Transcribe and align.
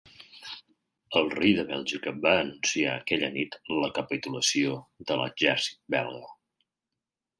El 1.19 1.27
rei 1.33 1.51
de 1.59 1.65
Bèlgica 1.71 2.13
va 2.23 2.33
anunciar 2.39 2.95
aquella 3.03 3.29
nit 3.35 3.59
la 3.83 3.93
capitulació 4.01 4.75
de 5.13 5.19
l'exèrcit 5.23 5.81
belga. 5.99 6.33